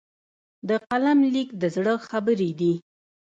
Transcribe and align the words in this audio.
د 0.67 0.69
قلم 0.89 1.19
لیک 1.33 1.49
د 1.61 1.63
زړه 1.75 1.93
خبرې 2.09 2.51
دي. 2.59 2.73